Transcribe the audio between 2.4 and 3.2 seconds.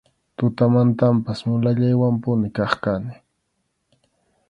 kaq kani.